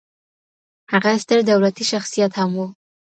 هغه 0.91 1.11
ستر 1.23 1.39
دولتي 1.51 1.83
شخصیت 1.91 2.31
هم 2.39 2.51
و 2.59 2.63